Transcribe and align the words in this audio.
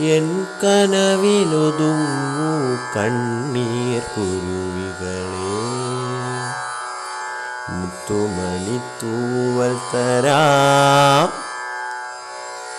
N 0.05 0.47
കനവിലൊതുങ്ങൂ 0.63 2.77
കണ്ണീർ 2.97 4.01
കുരുവികളെ. 4.01 5.67
മുത്തുമണിത്തൂവൽ 7.71 9.79
തരാം. 9.95 11.33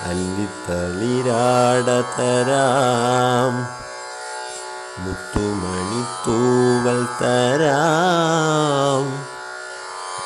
അല്ലിത്തളിരാട 0.10 2.22
തരാം. 2.22 3.82
മുത്തുമണിത്തൂവൽ 5.06 7.08
തരാം. 7.22 9.11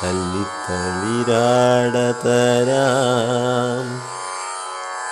അല്ലിത്തളിരാട 0.07 1.95
തരാം 2.23 3.85